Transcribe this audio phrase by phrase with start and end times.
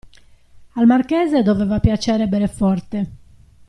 [0.73, 3.09] Al marchese doveva piacere bere forte.